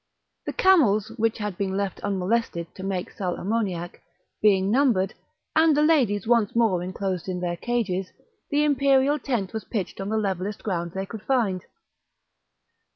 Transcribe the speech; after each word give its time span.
The 0.47 0.53
camels, 0.53 1.09
which 1.17 1.37
had 1.37 1.59
been 1.59 1.77
left 1.77 1.99
unmolested 1.99 2.73
to 2.73 2.81
make 2.81 3.11
sal 3.11 3.35
ammoniac, 3.35 4.01
being 4.41 4.71
numbered, 4.71 5.13
and 5.55 5.77
the 5.77 5.83
ladies 5.83 6.25
once 6.25 6.55
more 6.55 6.81
enclosed 6.81 7.29
in 7.29 7.39
their 7.39 7.55
cages, 7.55 8.11
the 8.49 8.63
imperial 8.63 9.19
tent 9.19 9.53
was 9.53 9.63
pitched 9.65 10.01
on 10.01 10.09
the 10.09 10.17
levellest 10.17 10.63
ground 10.63 10.93
they 10.93 11.05
could 11.05 11.21
find. 11.21 11.65